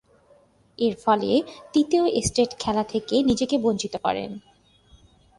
এরফলে 0.79 1.31
তৃতীয় 1.73 2.03
টেস্ট 2.29 2.51
খেলা 2.59 2.83
থেকে 2.83 3.15
নিজেকে 3.23 3.55
বঞ্চিত 3.57 3.93
করেন। 3.97 4.31